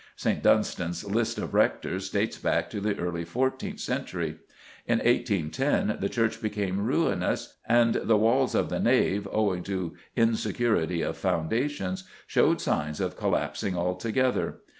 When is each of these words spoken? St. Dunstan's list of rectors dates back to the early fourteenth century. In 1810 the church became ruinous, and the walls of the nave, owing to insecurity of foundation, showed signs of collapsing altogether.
St. 0.15 0.41
Dunstan's 0.41 1.03
list 1.03 1.37
of 1.37 1.53
rectors 1.53 2.09
dates 2.09 2.39
back 2.39 2.71
to 2.71 2.81
the 2.81 2.97
early 2.97 3.23
fourteenth 3.23 3.79
century. 3.79 4.37
In 4.87 4.97
1810 4.97 5.97
the 5.99 6.09
church 6.09 6.41
became 6.41 6.83
ruinous, 6.83 7.57
and 7.67 7.93
the 7.93 8.17
walls 8.17 8.55
of 8.55 8.69
the 8.69 8.79
nave, 8.79 9.27
owing 9.31 9.61
to 9.65 9.95
insecurity 10.15 11.03
of 11.03 11.17
foundation, 11.17 11.97
showed 12.25 12.59
signs 12.59 12.99
of 12.99 13.15
collapsing 13.15 13.77
altogether. 13.77 14.61